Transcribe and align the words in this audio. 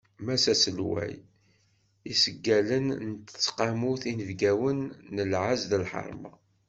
Mass 0.25 0.45
Aselway, 0.53 1.13
iɛeggalen 2.11 2.87
n 3.07 3.11
tesqamut 3.27 4.03
inebgawen 4.11 4.79
n 5.13 5.17
lɛez 5.31 5.61
d 5.69 5.71
lḥerma. 5.83 6.33